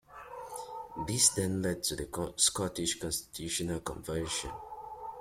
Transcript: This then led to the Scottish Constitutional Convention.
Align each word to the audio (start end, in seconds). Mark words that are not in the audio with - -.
This 1.05 1.29
then 1.29 1.61
led 1.61 1.83
to 1.83 1.95
the 1.95 2.33
Scottish 2.35 2.99
Constitutional 2.99 3.81
Convention. 3.81 4.49